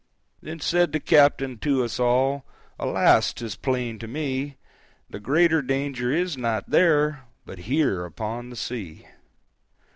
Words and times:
Then 0.41 0.59
said 0.59 0.93
the 0.93 0.99
captain 0.99 1.59
to 1.59 1.83
us 1.83 1.99
all, 1.99 2.43
"Alas, 2.79 3.33
'tis 3.33 3.55
plain 3.55 3.99
to 3.99 4.07
me, 4.07 4.57
The 5.11 5.19
greater 5.19 5.61
danger 5.61 6.11
is 6.11 6.35
not 6.35 6.67
there, 6.71 7.25
But 7.45 7.59
here 7.69 8.03
upon 8.05 8.49
the 8.49 8.55
sea. 8.55 9.05